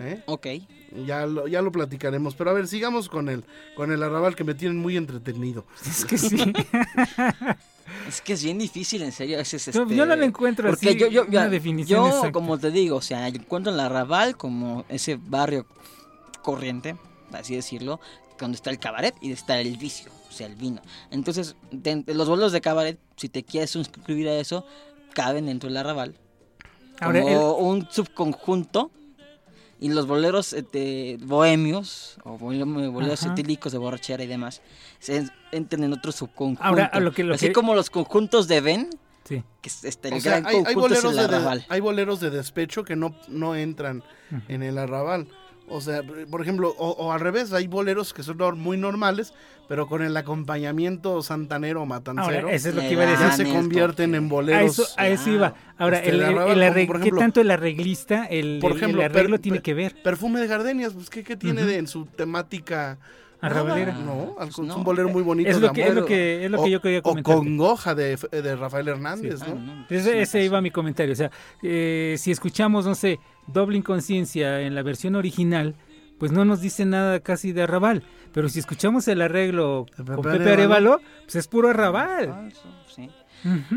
[0.00, 0.22] ¿eh?
[0.26, 0.46] Ok.
[1.06, 3.44] Ya lo, ya lo platicaremos, pero a ver, sigamos con el
[3.76, 5.64] con el arrabal que me tienen muy entretenido.
[5.86, 6.52] Es que sí.
[8.08, 9.38] Es que es bien difícil, en serio.
[9.38, 12.00] Es, es, Yo- este, yo no le encuentro Porque así yo, yo, una ya, definición
[12.02, 12.32] yo, exacta.
[12.32, 15.66] como te digo, o sea, encuentro en la Raval como ese barrio
[16.42, 16.96] corriente,
[17.32, 18.00] así decirlo,
[18.44, 20.80] donde está el cabaret y está el vicio, o sea, el vino.
[21.10, 24.64] Entonces, de- de los bolos de cabaret, si te quieres suscribir a eso,
[25.12, 26.14] caben dentro del arrabal.
[27.00, 28.90] Ahora, como un subconjunto.
[29.80, 33.32] Y los boleros este, bohemios, o bole- boleros Ajá.
[33.32, 34.62] etílicos de borrachera y demás,
[34.98, 36.62] se entran en otro subconjunto.
[36.62, 38.88] Ahora, a lo que- lo Así que- como los conjuntos de Ben,
[39.24, 39.42] Sí.
[39.60, 41.36] que es este, el O sea, gran hay, hay conjunto es boleros el de, de-
[41.36, 41.66] arrabal.
[41.68, 44.02] hay boleros de despecho que no, no entran
[44.48, 45.26] en el arrabal.
[45.68, 49.32] O sea, por ejemplo, o, o al revés, hay boleros que son muy normales,
[49.66, 53.46] pero con el acompañamiento santanero o matancero, Ahora, eso es lo que iba a decir.
[53.46, 54.78] se convierten en A boleros.
[54.78, 55.54] eso, a eso iba.
[55.78, 59.36] Ahora, Este, el, el como ¿qué ejemplo- tanto el arreglista, el, Por ejemplo, el arreglo
[59.36, 60.02] per- tiene per- que ver?
[60.02, 62.98] Perfume de gardenias, pues ¿qué, qué tiene de, en su temática?
[63.46, 63.92] Arrabalera.
[63.92, 64.76] Nada, No, al- Pues es no.
[64.76, 66.00] un bolero muy bonito Es de lo que, es amor.
[66.02, 67.36] lo que, es lo que O- yo quería O comentar.
[67.36, 69.54] Congoja de, de Rafael Hernández, Ah, ¿no?
[69.56, 70.44] no, Ese, sí, ese sí.
[70.46, 71.12] iba mi comentario.
[71.12, 71.30] O sea,
[71.62, 75.74] eh, si escuchamos, no sé, Doble Inconsciencia en la versión original,
[76.18, 78.02] pues no nos dice nada casi de arrabal.
[78.32, 81.00] Pero si escuchamos el arreglo De con Pepe Pepe Arevalo.
[81.24, 82.28] Pues es puro arrabal.
[82.32, 82.48] Ah.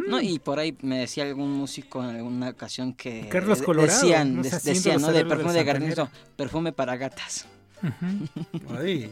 [0.08, 4.36] No, y por ahí me decía algún músico en alguna ocasión que Carlos Colorado, decían,
[4.38, 4.42] ¿no?
[4.42, 5.12] de- Haciendo decían, ¿no?
[5.12, 7.48] De perfume de no, perfume para gatas.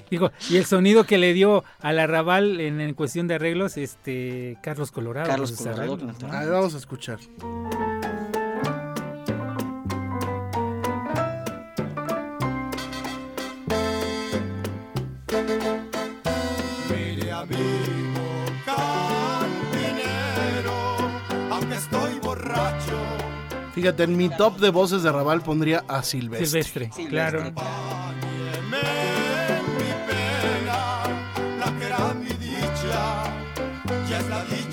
[0.09, 4.57] Digo, y el sonido que le dio al arrabal en, en cuestión de arreglos, este
[4.63, 5.27] Carlos Colorado.
[5.27, 6.17] Carlos los Colorado, arreglos, ¿no?
[6.17, 6.35] claro.
[6.37, 7.19] A ver, vamos a escuchar.
[16.89, 19.97] Mire amigo cantinero,
[21.51, 22.97] aunque estoy borracho,
[23.73, 26.63] Fíjate, en mi top de voces de Raval pondría a Silvestre.
[26.63, 27.51] Silvestre, Silvestre, claro.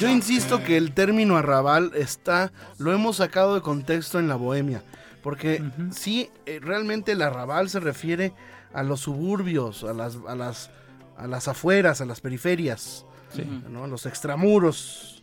[0.03, 4.83] Yo insisto que el término arrabal está, lo hemos sacado de contexto en la bohemia,
[5.23, 5.63] porque
[5.93, 8.33] sí, eh, realmente el arrabal se refiere
[8.73, 10.71] a los suburbios, a las, a las,
[11.17, 13.45] a las afueras, a las periferias, Sí.
[13.71, 13.85] ¿no?
[13.85, 15.23] a los extramuros,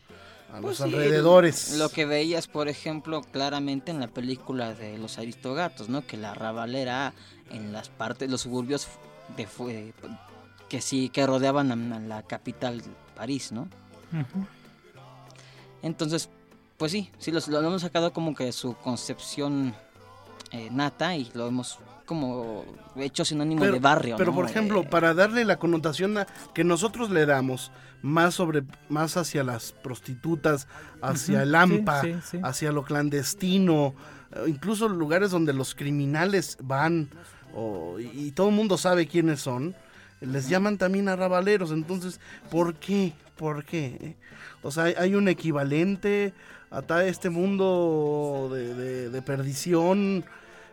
[0.51, 1.77] a Pues los sí, alrededores.
[1.77, 6.07] Lo que veías, por ejemplo, claramente en la película de Los Aristogatos, ¿no?
[6.07, 7.13] Que la rabalera
[7.51, 8.87] en las partes, los suburbios
[9.37, 9.47] de
[10.69, 12.81] que sí, que rodeaban a, a la capital,
[13.15, 13.67] París, ¿no?
[15.81, 16.29] Entonces,
[16.77, 19.73] pues sí, sí los- lo, hemos sacado como que de su concepción
[20.51, 22.65] eh, nata y lo hemos como
[22.95, 24.15] hecho sinónimo de barrio.
[24.17, 24.35] pero ¿no?
[24.35, 29.15] por ejemplo, Eh, para darle la connotación a- que nosotros le damos más sobre más
[29.15, 30.67] hacia las prostitutas,
[31.01, 32.39] hacia el AMPA, sí, sí.
[32.41, 33.93] hacia lo clandestino,
[34.31, 37.09] eh, incluso lugares donde los criminales van
[37.53, 39.75] o- y, y todo el mundo sabe quiénes son,
[40.21, 41.69] les llaman también arrabaleros.
[41.71, 43.13] Entonces, ¿por qué?
[43.37, 44.15] ¿Por qué?
[44.61, 46.33] O sea, hay, un equivalente
[46.71, 50.23] a este mundo de, perdición.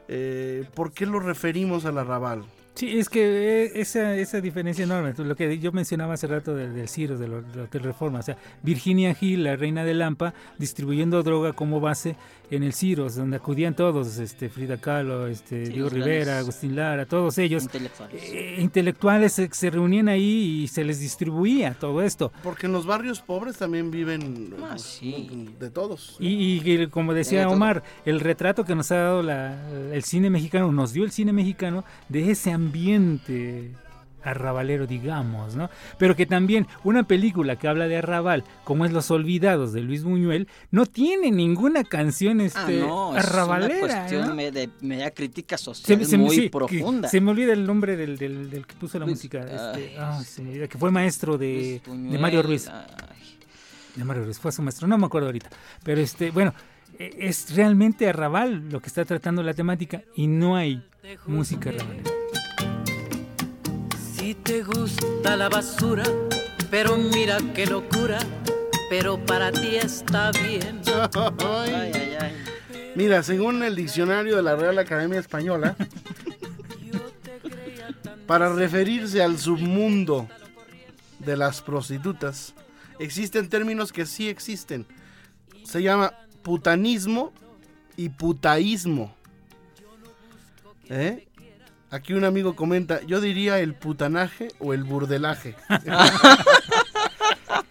[0.09, 2.44] eh, ¿Por qué lo referimos al arrabal?
[2.77, 6.75] Sí, es que eh, esa, esa diferencia enorme, lo que yo mencionaba hace rato del,
[6.75, 11.55] del Ciro, del, Hotel Reforma, o sea, Virginia Hill, la reina de Lampa, distribuyendo droga
[11.55, 12.16] como base
[12.50, 17.04] en el Ciros, donde acudían todos, este Frida Kahlo, este Sí, Diego Rivera, Agustín Lara,
[17.06, 18.22] todos ellos, intelectuales.
[18.24, 22.32] eh, intelectuales se, se reunían ahí y se les distribuía todo esto.
[22.42, 25.50] Porque en los barrios pobres también viven Ah, pues, sí.
[25.59, 26.16] de todos.
[26.20, 27.54] Y, y como decía de todo.
[27.54, 31.32] Omar, el retrato que nos ha dado la- el cine mexicano, nos dio el cine
[31.32, 33.72] mexicano de ese ambiente
[34.31, 35.71] arrabalero, digamos, ¿no?
[35.99, 40.05] Pero que también una película que habla de arrabal, como es Los Olvidados de Luis
[40.05, 43.75] Buñuel, no tiene ninguna canción Ah, este, no, es arrabalera.
[43.77, 44.35] una cuestión ¿no?
[44.35, 47.09] me- de media crítica social Se- se- muy sí, profunda.
[47.09, 49.97] Se me olvida el nombre del, del- del que puso la Luis- música, este, ay,
[49.99, 50.23] ah,
[50.69, 51.81] que fue maestro de,
[52.21, 52.69] Mario Ruiz.
[52.69, 52.85] ay.
[53.95, 55.49] de Mario Ruiz, fue su maestro, no me acuerdo ahorita.
[55.83, 56.53] Pero este, bueno,
[56.99, 60.83] e- es realmente arrabal lo que está tratando la temática y no hay
[61.27, 62.11] música arrabalera.
[64.27, 66.03] Si te gusta la basura,
[66.69, 68.19] pero mira qué locura,
[68.91, 70.83] pero para ti está bien.
[72.97, 75.77] Mira, según el diccionario de la Real Academia Española,
[78.27, 80.27] para referirse al submundo
[81.21, 82.53] de las prostitutas,
[82.99, 84.87] existen términos que sí existen.
[85.62, 86.12] Se llama
[86.43, 87.33] putanismo
[87.97, 89.15] y putaísmo.
[90.89, 91.26] ¿Eh?
[91.96, 95.54] Aquí un amigo comenta, yo diría el putanaje o el burdelaje.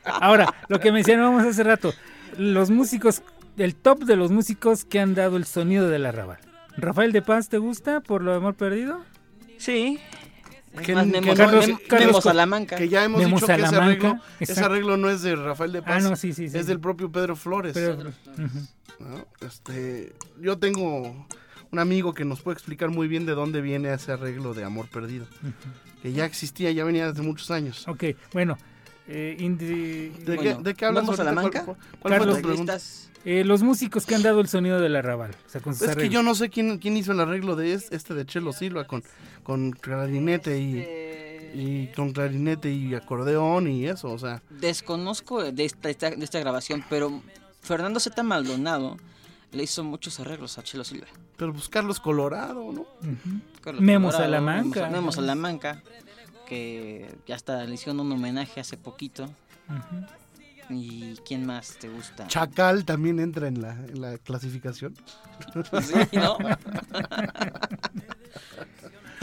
[0.04, 1.94] Ahora, lo que mencionábamos hace rato,
[2.38, 3.22] los músicos,
[3.58, 6.40] el top de los músicos que han dado el sonido del arrabal.
[6.78, 9.02] Rafael de Paz, ¿te gusta por lo de amor perdido?
[9.58, 10.00] Sí.
[10.84, 12.76] Que- Carlos- Carlos Co- Salamanca.
[12.76, 15.72] Que ya hemos Memo dicho que ese Salamanca, arreglo, ese arreglo no es de Rafael
[15.72, 16.04] de Paz.
[16.06, 16.58] Ah, no, sí, sí, sí.
[16.58, 17.76] Es del propio Pedro Flores.
[19.00, 19.26] ¿no?
[19.46, 21.28] Este, yo tengo
[21.72, 24.88] un amigo que nos puede explicar muy bien de dónde viene ese arreglo de Amor
[24.88, 25.26] Perdido.
[26.02, 27.88] Que ya existía, ya venía desde muchos años.
[27.88, 28.58] Ok, bueno.
[29.08, 31.16] eh, Indi- ¿De, Bueno, qué, de qué hablas.
[31.16, 31.64] Salamanca?
[31.64, 32.80] ¿Cuál, cuál- Carlos-
[33.24, 35.32] eh, los músicos que han dado el sonido del arrabal.
[35.48, 37.74] O sea, con sus Es que yo no sé quién, quién hizo el arreglo de
[37.74, 39.04] es- este de Chelo Silva con,
[39.44, 45.66] con clarinete y, Eh, y con clarinete y acordeón y eso, o sea, Desconozco de
[45.66, 47.22] esta, esta- de esta grabación, pero
[47.62, 48.22] Fernando Z.
[48.24, 48.98] Maldonado
[49.52, 51.08] le hizo muchos arreglos a Chelo Silva.
[51.38, 52.82] pero pues Carlos Colorado, ¿no?
[52.82, 53.40] Ujú.
[53.62, 54.80] Carlos Memo Colorado, Salamanca.
[54.82, 55.82] Memo, Memo Salamanca,
[56.48, 59.30] que ya hasta le hicieron un homenaje hace poquito.
[60.70, 62.28] ¿Y quién más te gusta?
[62.28, 64.96] Chacal también entra en la, en la clasificación.
[65.84, 66.38] Sí, ¿no?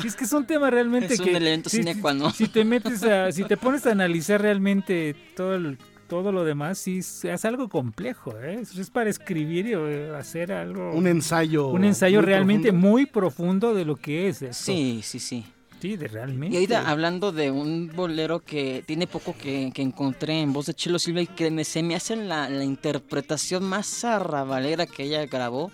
[0.01, 2.13] Sí, es que es un tema realmente Es un que elemento si- sine si- qua
[2.15, 2.33] non.
[2.33, 5.79] Si te metes a, si te pones a analizar realmente todo el-
[6.13, 8.61] todo lo demás, sí es, algo complejo, ¿eh?
[8.61, 11.69] Es, para escribir y eh, hacer algo Un ensayo.
[11.69, 12.89] un ensayo muy realmente profundo.
[12.91, 14.65] muy profundo de lo que es esto.
[14.73, 15.43] Sí, sí, sí.
[15.81, 16.53] Sí, de realmente.
[16.55, 20.75] Y ahorita hablando de un bolero que tiene poco que, que encontré en voz de
[20.75, 25.25] Chelo Silva y que me- se me hace la, la interpretación más arrabalera que ella
[25.25, 25.73] grabó,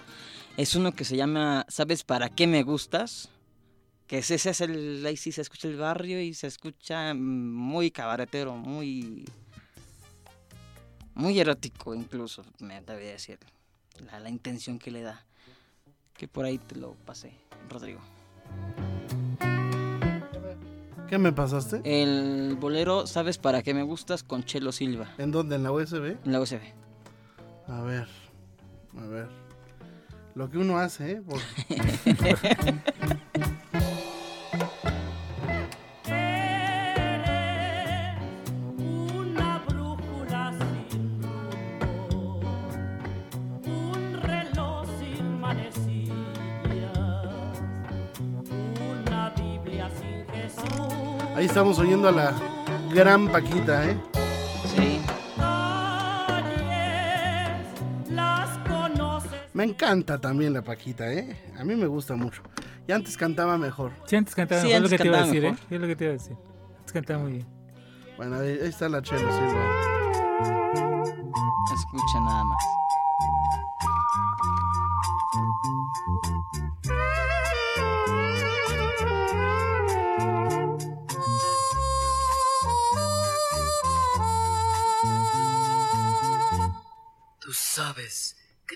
[0.57, 3.29] es uno que se llama ¿Sabes para qué me gustas?
[4.07, 7.19] Que ese, ese es el, ahí sí se escucha el barrio y se escucha mm,
[7.53, 9.25] muy cabaretero, muy,
[11.19, 13.39] muy erótico incluso, me debería decir,
[14.11, 15.25] la, la intención que le da.
[16.15, 17.33] Que por ahí te lo pasé,
[17.69, 18.01] Rodrigo.
[21.09, 21.81] ¿Qué me pasaste?
[21.85, 24.23] El bolero ¿Sabes para qué me gustas?
[24.23, 25.57] con Chelo Silva ¿En dónde?
[25.57, 26.17] ¿En la USB?
[26.25, 26.61] en la USB.
[27.67, 28.09] A ver.
[28.99, 29.29] A ver.
[30.35, 31.23] Lo que uno hace, ¿eh?
[31.23, 31.41] Por-
[51.59, 52.33] estamos oyendo a la
[52.95, 53.97] gran Paquita, ¿eh?
[54.77, 55.01] Sí.
[55.37, 56.53] Calles,
[58.13, 59.33] las conoces.
[59.55, 61.37] Me encanta también la Paquita, ¿eh?
[61.59, 62.43] A mí me gusta mucho.
[62.87, 63.91] Y antes cantaba mejor.
[64.07, 65.51] Sí, antes cantaba Sí, mejor, es lo que te iba a decir, ¿eh?
[65.51, 65.67] mejor.
[65.69, 66.37] Es lo que te iba a decir.
[66.79, 67.47] Antes cantaba muy bien.
[68.17, 69.65] Bueno, ahí, está la Chelo Silva.
[71.75, 72.65] Escucha nada más.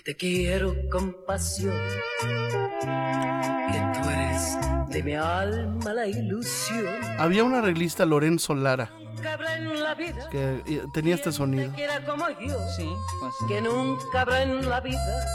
[0.03, 1.73] Te quiero con pasión,
[2.19, 4.57] que tú eres
[4.89, 6.85] de mi alma la ilusión.
[7.17, 11.63] Había una arreglista, Lorenzo Lara, Que habrá en la vida que eh, tenía este sonido.
[11.63, 12.89] quien te quiera como yo, Sí,
[13.19, 13.33] pues.
[13.47, 15.25] que nunca habrá en la vida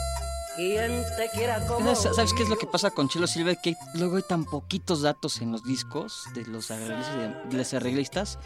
[0.57, 3.55] quien te quiera como ¿Sabes, sabes qué es lo que pasa con Chelo Silva?
[3.55, 7.49] Que luego hay tan poquitos datos en los discos de los arreglistas.
[7.51, 8.39] De, las arreglistas.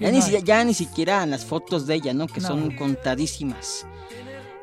[0.00, 2.26] Ya, ni, ya ni siquiera en las fotos de ella, ¿no?
[2.26, 2.48] Que No.
[2.48, 3.86] son contadísimas.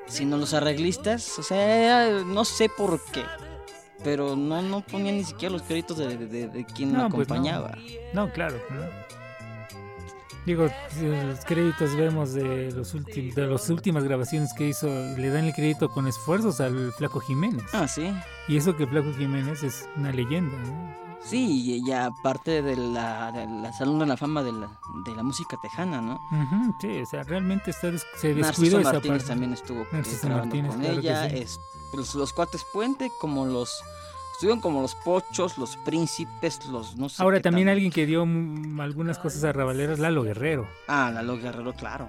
[0.07, 3.23] Sino los arreglistas, o sea, no sé por qué.
[4.03, 7.09] Pero no, no ponían ni siquiera los créditos de, de, de- de quien No, la
[7.09, 7.35] pues no.
[7.35, 7.77] acompañaba.
[8.13, 8.57] No, claro.
[10.45, 10.69] Digo,
[11.01, 15.53] los créditos vemos de los últimos de las últimas grabaciones que hizo, le dan el
[15.53, 17.65] crédito con esfuerzos al Flaco Jiménez.
[17.73, 18.13] Ah, sí.
[18.47, 20.55] Y eso que Flaco Jiménez es una leyenda.
[20.57, 21.06] ¿no?
[21.23, 24.69] Sí, y aparte de la, de la Salón de la Fama de la,
[25.05, 26.15] de la música tejana, ¿no?
[26.31, 29.27] Ujú, sí, o sea, realmente está des- se descuidó esa Martínez parte.
[29.29, 31.29] también estuvo eh, Martínez, con claro ella.
[31.29, 31.37] sí.
[31.37, 31.59] es-
[31.93, 33.81] los, los cuates Puente, como los.
[34.33, 37.23] Estuvieron como los pochos, los príncipes, los no sé.
[37.23, 40.67] Ahora también alguien que dio algunas cosas a Rabaleras, Lalo Guerrero.
[40.87, 42.07] Ah, Lalo Guerrero, claro.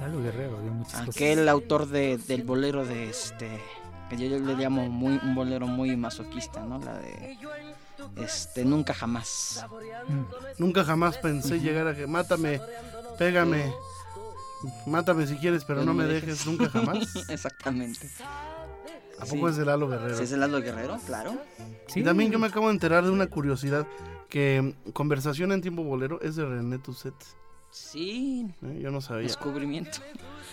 [0.00, 1.14] Lalo Guerrero dio muchas cosas.
[1.14, 3.60] Aquel autor de, del bolero de este.
[4.08, 6.78] Que yo, yo le llamo muy, un bolero muy masoquista, ¿no?
[6.78, 7.36] La de.
[8.16, 9.64] Este, nunca jamás.
[10.08, 10.22] Mm.
[10.58, 12.60] Nunca jamás pensé llegar a que mátame,
[13.18, 13.72] pégame,
[14.86, 16.98] mátame si quieres, pero no me dejes nunca jamás.
[17.28, 18.08] Exactamente.
[19.18, 19.52] ¿A poco Sí.
[19.52, 20.16] es de Lalo Guerrero?
[20.16, 21.38] Sí, es de Lalo Guerrero, claro.
[21.86, 23.86] Sí, Y también yo me acabo de enterar de una curiosidad,
[24.28, 27.14] que mm, Conversación en Tiempo Bolero es de René Tusset.
[27.70, 28.80] Sí, ¿eh?
[28.82, 29.22] Yo no sabía.
[29.26, 29.98] descubrimiento.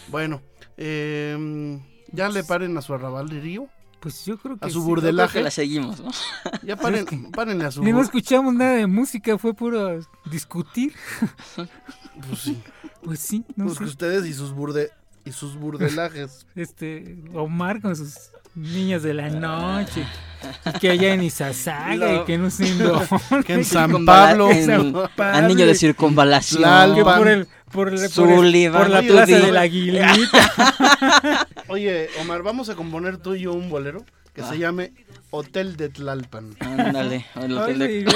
[0.09, 0.41] Bueno,
[0.77, 1.79] eh,
[2.11, 3.67] ya le paren a su arrabalerío,
[4.03, 4.79] Pues yo creo que a su sí.
[4.79, 5.37] Yo creo burdelaje.
[5.39, 6.11] que la seguimos, ¿no?
[6.63, 7.81] Ya paren, párenle a su...
[7.83, 10.93] Ni no escuchamos nada de música, fue puro discutir.
[12.27, 12.61] Pues sí,
[13.03, 13.83] Pues sí, no pues sé.
[13.85, 14.91] que ustedes y sus burde
[15.25, 16.45] y sus burdelajes.
[16.53, 20.05] Este, Omar con sus niñas de la noche.
[20.75, 22.65] Y que allá en Izazaga y que no sé.
[23.45, 24.51] Que en San Pablo.
[24.51, 25.55] en- San Pablo.
[25.55, 26.61] De circunvalación.
[26.61, 26.95] Tlalpan.
[26.95, 28.81] Que por el, por el- por el- Sullivan.
[28.81, 30.51] por la plaza de la Aguilita.
[31.69, 34.03] Oye, Omar, vamos a componer tú y yo un bolero
[34.33, 34.49] que Ah.
[34.49, 34.93] se llame
[35.31, 36.55] Hotel de Tlalpan.
[36.59, 37.25] Ándale.
[37.35, 38.13] el hotel de- Oye, ve,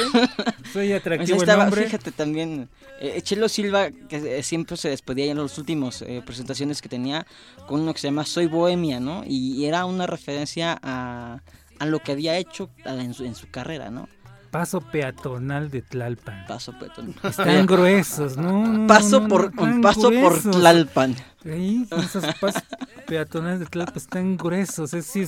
[0.73, 1.83] Soy Pues atractivo el estaba, nombre.
[1.85, 6.21] fíjate también, eh, Chelo Silva, que eh, siempre se despedía ya en las últimas eh,
[6.25, 7.25] presentaciones que tenía
[7.67, 9.23] con uno que se llama Soy Bohemia, ¿no?
[9.25, 11.41] Y, y era una referencia a,
[11.79, 14.09] a lo que había hecho en su, en su carrera, ¿no?
[14.51, 16.45] Paso peatonal de Tlalpan.
[16.47, 17.13] Paso, petón.
[17.23, 18.87] Están gruesos, ¿no?
[18.87, 20.39] Paso no, por, no, paso por.
[20.41, 21.15] Tlalpan.
[21.45, 22.63] Ahí, esos pasos
[23.05, 24.93] peatonales de Tlalpan están gruesos.
[24.93, 25.27] Es decir,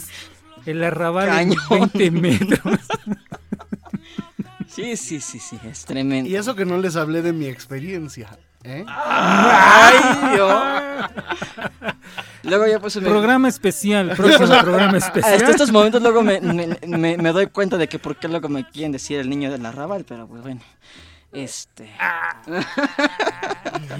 [0.65, 1.91] el arrabal de Cañón.
[1.93, 2.79] 20 metros.
[4.67, 6.29] Sí, sí, sí, sí, es tremendo.
[6.29, 8.29] Y eso que no les hablé de mi experiencia.
[8.63, 8.85] ¿eh?
[8.87, 10.61] ¡Ay, Dios!
[12.43, 13.07] Luego ya pues me...
[13.09, 15.49] programa especial, próximo programa Hasta especial.
[15.51, 18.67] estos momentos luego me, me- me- me doy cuenta de que por qué luego me
[18.69, 20.61] quieren decir el niño del arrabal, pero pues bueno.
[21.31, 21.91] Este...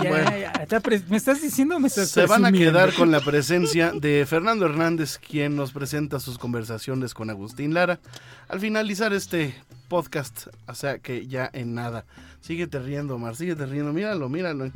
[0.03, 3.11] Ya, ya, está pre- ¿Me estás diciendo o me estás Se van a quedar con
[3.11, 7.99] la presencia de Fernando Hernández, quien nos presenta sus conversaciones con Agustín Lara.
[8.47, 9.55] Al finalizar este
[9.87, 12.05] podcast, o sea que ya en nada.
[12.41, 13.91] Síguete riendo, Omar, síguete riendo.
[13.93, 14.71] Míralo, míralo.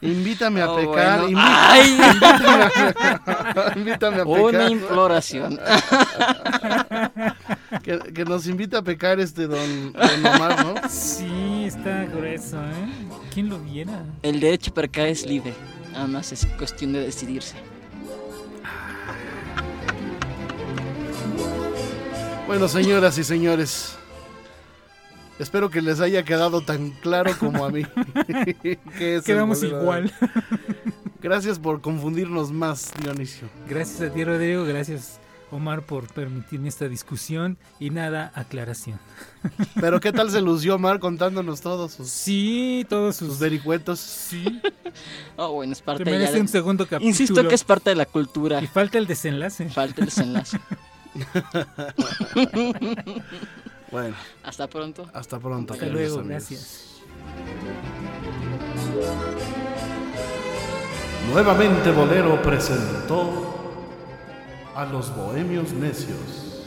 [0.00, 1.20] Invítame a Oh, pecar.
[1.22, 1.36] bueno.
[1.38, 1.98] invi- ¡Ay!
[3.76, 4.70] invítame a Una pecar.
[4.70, 5.58] imploración.
[7.82, 10.88] Que, que nos invita a pecar este don, don Omar, ¿no?
[10.88, 12.88] Sí, está grueso, ¿eh?
[13.32, 14.04] ¿Quién lo viera?
[14.22, 15.52] El derecho para acá es libre.
[15.92, 17.56] Nada más es cuestión de decidirse.
[22.46, 23.96] Bueno, señoras y señores,
[25.38, 27.82] espero que les haya quedado tan claro como a mí.
[28.26, 28.78] que
[29.16, 30.12] es el Quedamos igual.
[31.20, 33.48] Gracias por confundirnos más, Dionisio.
[33.68, 34.64] Gracias a ti, Rodrigo.
[34.64, 35.18] Gracias,
[35.50, 37.56] Omar, por permitirme esta discusión.
[37.78, 38.98] Y nada, aclaración.
[39.80, 43.38] Pero ¿qué tal se lució Omar contándonos todos sus, Sí, todos sus sus...
[43.38, 44.00] vericuetos?
[44.00, 44.44] Sí,
[45.36, 46.40] Oh, bueno, es te parte merece de...
[46.40, 47.08] un segundo capítulo.
[47.08, 48.62] Insisto que es parte de la cultura.
[48.62, 49.68] Y falta el desenlace.
[49.68, 50.58] Falta el desenlace.
[53.90, 55.08] Bueno, Hasta pronto.
[55.14, 55.72] hasta pronto.
[55.74, 56.28] Hasta luego, amigos.
[56.28, 56.86] gracias.
[61.32, 63.55] Nuevamente Bolero presentó
[64.76, 66.62] a los bohemios necios.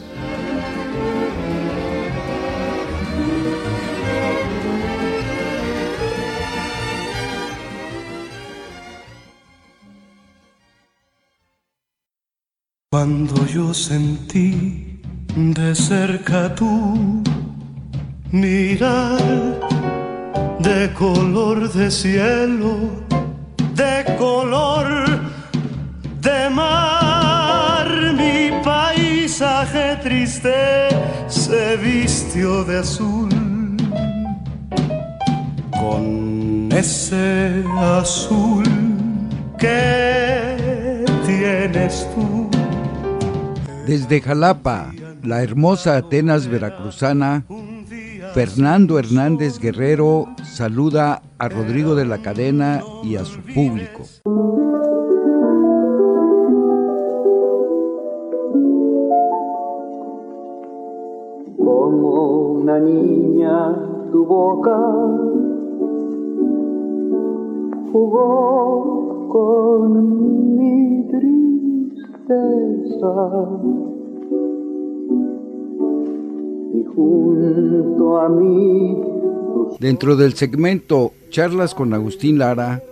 [12.90, 15.00] Cuando yo sentí
[15.36, 17.22] de cerca tu
[18.32, 19.20] mirar
[20.58, 23.04] de color de cielo,
[23.76, 25.20] de color
[26.20, 26.99] de mar
[30.02, 30.88] triste
[31.28, 33.28] se vistió de azul.
[35.70, 38.64] Con ese azul
[39.58, 42.48] que tienes tú.
[43.86, 44.92] Desde Jalapa,
[45.22, 47.44] la hermosa Atenas veracruzana,
[48.34, 54.04] Fernando Hernández Guerrero saluda a Rodrigo de la Cadena y a su público.
[64.12, 64.78] Tu boca
[67.92, 72.34] jugó con mi tristeza
[76.72, 79.10] y junto a mí
[79.78, 82.82] Dentro del segmento Charlas con Agustín Lara,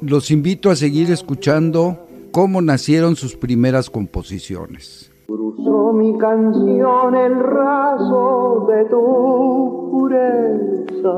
[0.00, 5.11] los invito a seguir escuchando cómo nacieron sus primeras composiciones.
[5.32, 11.16] Cruzó mi canción el raso de tu pureza.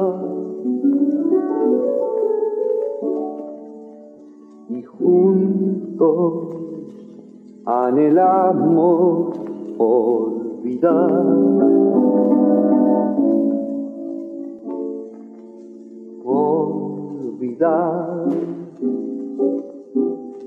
[4.68, 6.32] Y juntos
[7.66, 9.36] anhelamos
[9.78, 11.10] olvidar.
[16.24, 17.74] Olvidar.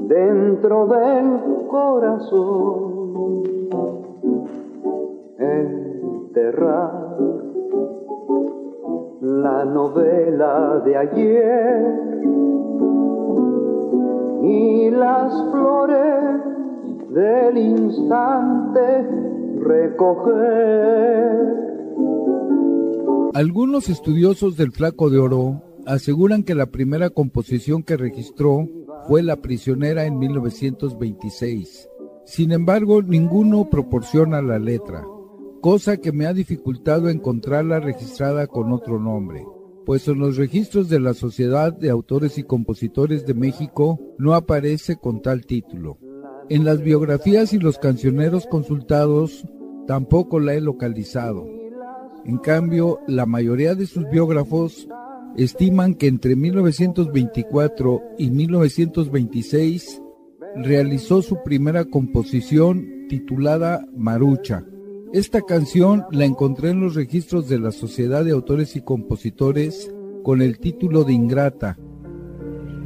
[0.07, 3.43] dentro del corazón
[5.39, 7.17] enterrar
[9.21, 12.07] la novela de ayer
[14.43, 16.41] y las flores
[17.09, 19.07] del instante
[19.59, 21.57] recoger.
[23.33, 28.67] Algunos estudiosos del Flaco de Oro aseguran que la primera composición que registró
[29.07, 31.89] fue La prisionera en 1926.
[32.25, 35.05] Sin embargo, ninguno proporciona la letra,
[35.61, 39.45] cosa que me ha dificultado encontrarla registrada con otro nombre,
[39.85, 44.97] pues en los registros de la Sociedad de Autores y Compositores de México no aparece
[44.97, 45.99] con tal título.
[46.49, 49.45] En las biografías y los cancioneros consultados
[49.87, 51.47] tampoco la he localizado.
[52.25, 54.89] En cambio, la mayoría de sus biógrafos
[55.37, 60.01] estiman que entre 1924 y 1926
[60.55, 64.63] realizó su primera composición titulada Marucha.
[65.13, 70.41] Esta canción la encontré en los registros de la Sociedad de Autores y Compositores con
[70.41, 71.77] el título de Ingrata.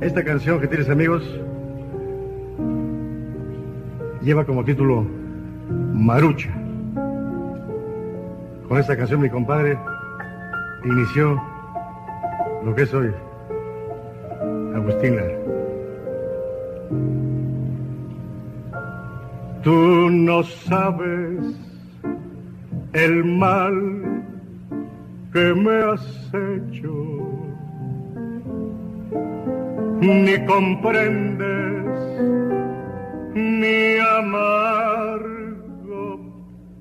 [0.01, 1.23] Esta canción que tienes amigos
[4.21, 5.07] lleva como título
[5.93, 6.53] Marucha.
[8.67, 9.77] Con esta canción mi compadre
[10.85, 11.50] inició
[12.63, 13.11] lo que es hoy
[14.75, 15.17] Agustín.
[19.63, 21.55] Tú no sabes
[22.93, 24.23] el mal
[25.33, 26.93] que me has hecho,
[30.01, 31.85] ni comprendes
[33.35, 35.39] mi amargo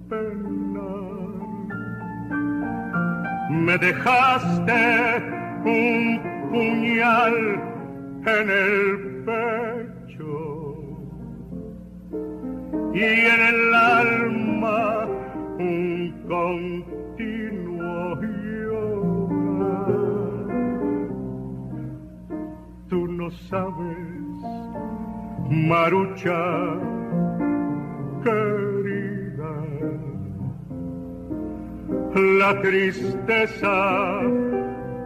[0.08, 1.20] penar.
[3.50, 7.36] Me dejaste un puñal
[8.26, 10.34] en el pecho
[12.94, 15.06] y en el alma
[15.58, 18.20] un continuo
[18.52, 19.30] llorar.
[22.88, 24.36] Tú no sabes,
[25.50, 26.42] Marucha
[28.22, 29.54] querida,
[32.14, 34.20] la tristeza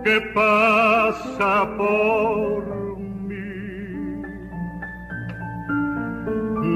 [0.04, 4.22] que pasa por mí.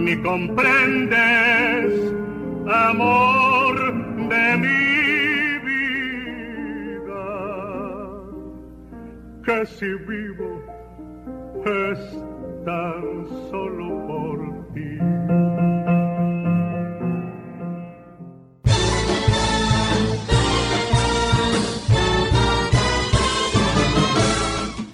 [0.05, 1.93] Ni comprendes,
[2.67, 3.77] amor
[4.33, 7.27] de mi vida,
[9.45, 10.51] que si vivo
[11.67, 12.01] es
[12.65, 14.39] tan solo por
[14.73, 15.68] ti.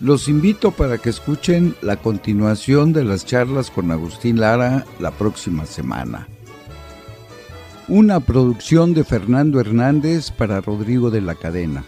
[0.05, 5.65] Los invito para que escuchen la continuación de las charlas con Agustín Lara la próxima
[5.65, 6.29] semana.
[7.89, 11.85] Una producción de Fernando Hernández para Rodrigo de la Cadena.